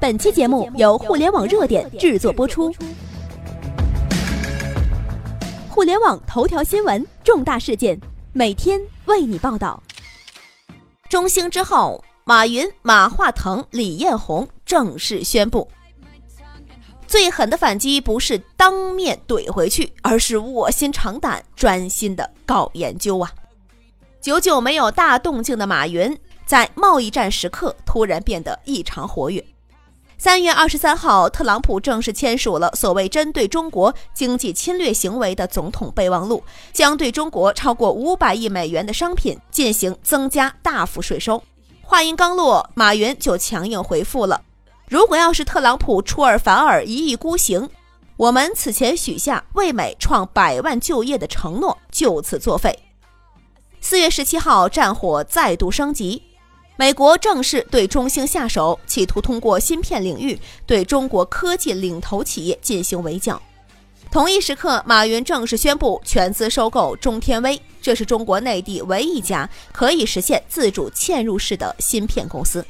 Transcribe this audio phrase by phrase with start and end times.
[0.00, 2.74] 本期节目由互联网热点制作播出。
[5.68, 8.00] 互联网头条新闻，重大事件，
[8.32, 9.82] 每天为你报道。
[11.10, 15.68] 中兴之后，马云、马化腾、李彦宏正式宣布，
[17.06, 23.30] 最狠的反击不是当面怼回去，而是卧薪尝胆，专心的搞研究啊！
[24.18, 29.44] 久久没有大动静的马云，在贸易战时刻突然变得异常活跃。
[30.22, 41.42] 三月二十三号，特朗普正式签署了所谓针对中国经济侵略行为的总统备忘录，将对中国超过五百亿美元的商品进行增加大幅税收。
[41.80, 44.42] 话音刚落，马云就强硬回复了
[44.90, 47.70] ：“如果要是特朗普出尔反尔、一意孤行，
[48.18, 52.78] 我们此前许下为美创百万就业的承诺就此作废。”
[53.80, 56.24] 四月十七号，战火再度升级。
[56.76, 63.40] 美国正式对中兴下手，企图通过芯片领域对中国科技领头企业进行围剿。
[64.10, 72.64] 同一时刻，马云正式宣布全资收购中天微，这是中国内地唯一一家可以实现自主嵌入式的芯片公司。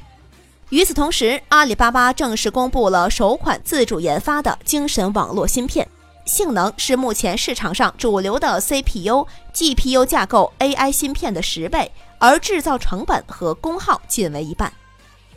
[0.71, 5.89] 与此同时，阿里巴巴正式公布了首款自主研发的精神网络芯片，
[6.31, 11.91] 性能是目前市场上主流的 CPU、GPU 架构 AI 芯片的十倍。
[12.21, 14.71] 而制造成本和功耗仅为一半。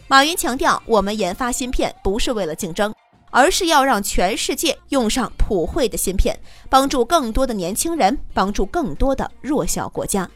[0.08, 2.94] 马云强调，我们研发芯片不是为了竞争，
[3.32, 6.38] 而是要让全世界用上普惠的芯片，
[6.70, 10.30] 帮助更多的年轻人，帮助更多的弱小国家。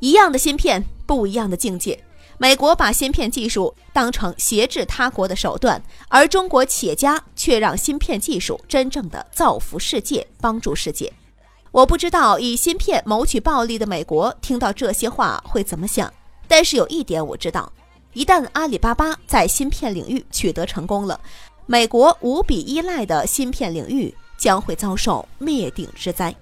[0.00, 1.98] 一样的芯片，不一样的境界。
[2.40, 11.12] 美国把芯片技术当成挟制他国的手段，而中国企业家却让芯片技术真正的造福世界，帮助世界。
[11.72, 16.12] 我不知道以芯片谋取暴利的美国听到这些话会怎么想，
[16.46, 17.72] 但是有一点我知道：
[18.12, 21.20] 一旦阿里巴巴在芯片领域取得成功了，
[21.66, 26.32] 美国无比依赖的芯片领域将会遭受灭顶之灾。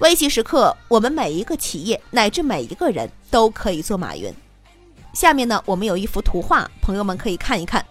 [0.00, 4.30] 危急时刻，我们每一个企业乃至每一个人都可以做马云。
[5.12, 7.84] 下面呢，我们有一幅图画，朋友们可以看一看。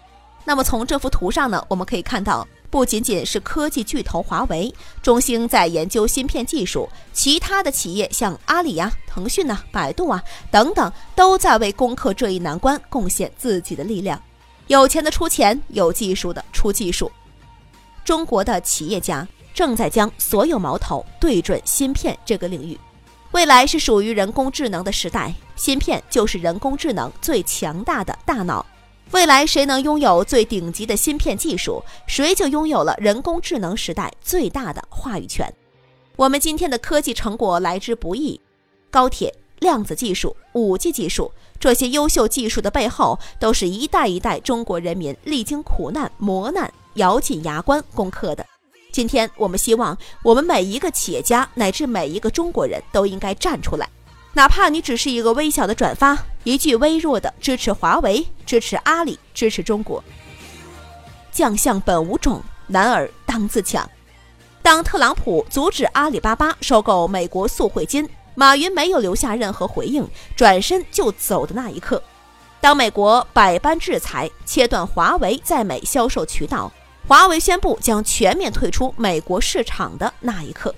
[0.44, 2.48] 那么从这幅图上呢，我们可以看到。
[2.72, 14.18] 不仅仅是科技巨头华为、中兴在研究芯片技术，其他的企业像阿里呀、腾讯呐、百度啊等等，都在为攻克这一难关贡献自己的力量。
[14.68, 17.12] 有钱的出钱，有技术的出技术。
[18.06, 22.80] 中国的企业家正在将所有矛头对准芯片这个领域。
[23.32, 28.66] 未来是属于人工智能的时代，芯片就是人工智能最强大的大脑。
[29.12, 35.52] 未来谁能拥有最顶级的芯片技术，谁就拥有了人工智能时代最大的话语权。
[36.18, 38.40] 我们今天的科技成果来之不易，
[38.90, 48.46] 高铁、量子技术、五 G 技术这些优秀技术的背后，都是一代一代中国人民历经苦难磨难、咬紧牙关攻克的。
[48.92, 53.88] 今天我们希望，我们每一个企业家乃至每一个中国人都应该站出来。
[54.34, 60.04] 哪怕你只是一个微小的转发，一句微弱的支持华为、支持阿里、支持中国。
[61.32, 63.90] 将相本无种，男儿当自强。
[64.62, 71.98] 当特朗普阻止阿里巴巴收购美国速汇金，马云没有留下任何回应，转身就走的那一刻；
[72.60, 76.72] 当美国百般制裁，切断华为在美销售渠道，
[77.08, 80.74] 华为宣布将全面退出美国市场的那一刻。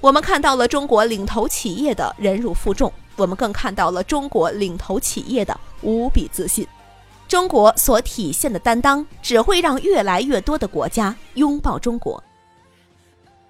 [0.00, 6.66] 我们看到了中国领头企业的忍辱负重，我们更看到了中国领头企业的无比自信。
[7.26, 12.22] 中国所体现的担当，只会让越来越多的国家拥抱中国。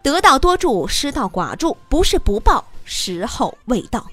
[0.02, 4.06] 得道多助，失道寡助，不是不报，时候未到。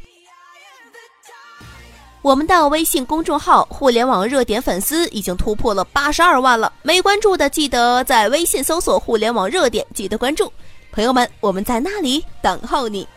[2.22, 10.52] 我们的微信公众号“互联网热点”粉丝已经突破了八十二万了，没关注的记得在微信搜索“互联网热点”，记得关注。
[10.92, 13.08] 朋友们，我们在那里等候你。